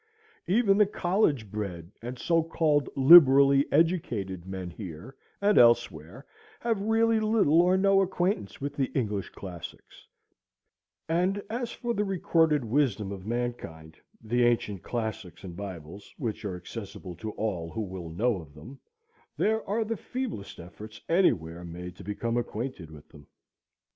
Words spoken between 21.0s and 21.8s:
any where